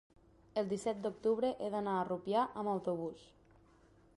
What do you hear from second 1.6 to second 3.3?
he d'anar a Rupià amb autobús.